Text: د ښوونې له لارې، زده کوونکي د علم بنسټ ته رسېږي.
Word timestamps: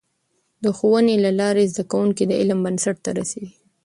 د 0.63 0.65
ښوونې 0.77 1.15
له 1.25 1.31
لارې، 1.39 1.69
زده 1.73 1.83
کوونکي 1.91 2.23
د 2.27 2.31
علم 2.41 2.59
بنسټ 2.65 2.97
ته 3.05 3.09
رسېږي. 3.19 3.53